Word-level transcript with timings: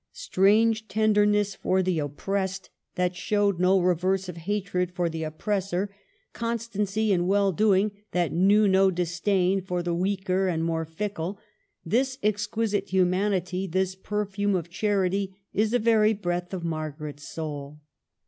Strange 0.13 0.87
tenderness 0.87 1.53
for 1.53 1.83
the 1.83 1.99
oppressed, 1.99 2.71
62 2.95 2.95
MARGARET 2.95 2.95
OF 2.95 3.03
ANGOULi:ME. 3.03 3.13
that 3.13 3.15
showed 3.15 3.59
no 3.59 3.79
reverse 3.79 4.29
of 4.29 4.37
hatred 4.37 4.91
for 4.95 5.09
the 5.11 5.23
op 5.23 5.37
pressor; 5.39 5.89
constancy 6.33 7.11
in 7.11 7.27
well 7.27 7.51
doing, 7.51 7.91
that 8.11 8.31
knew 8.33 8.67
no 8.67 8.89
disdain 8.89 9.61
for 9.61 9.83
the 9.83 9.93
weaker 9.93 10.47
and 10.47 10.63
more 10.65 10.85
fickle,— 10.85 11.37
this 11.93 12.17
exquisite 12.23 12.89
humanity, 12.89 13.67
this 13.67 13.93
perfume 13.93 14.55
of 14.55 14.71
charity, 14.71 15.35
is 15.53 15.69
the 15.69 15.77
very 15.77 16.13
breath 16.13 16.51
of 16.51 16.63
Margaret's 16.63 17.27
soul. 17.27 17.79